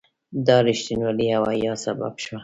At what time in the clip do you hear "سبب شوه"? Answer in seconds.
1.85-2.39